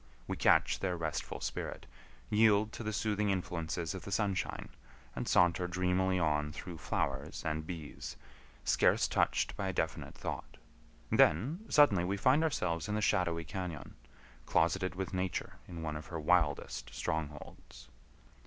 We 0.27 0.35
catch 0.35 0.79
their 0.79 0.97
restful 0.97 1.41
spirit, 1.41 1.85
yield 2.31 2.71
to 2.73 2.81
the 2.81 2.91
soothing 2.91 3.29
influences 3.29 3.93
of 3.93 4.01
the 4.01 4.11
sunshine, 4.11 4.69
and 5.15 5.27
saunter 5.27 5.67
dreamily 5.67 6.17
on 6.17 6.51
through 6.53 6.79
flowers 6.79 7.43
and 7.45 7.67
bees, 7.67 8.17
scarce 8.63 9.07
touched 9.07 9.55
by 9.55 9.67
a 9.67 9.73
definite 9.73 10.15
thought; 10.15 10.57
then 11.11 11.67
suddenly 11.69 12.03
we 12.03 12.17
find 12.17 12.43
ourselves 12.43 12.89
in 12.89 12.95
the 12.95 12.99
shadowy 13.01 13.45
cañon, 13.45 13.91
closeted 14.47 14.95
with 14.95 15.13
Nature 15.13 15.57
in 15.67 15.83
one 15.83 15.95
of 15.95 16.07
her 16.07 16.19
wildest 16.19 16.89
strongholds. 16.91 17.87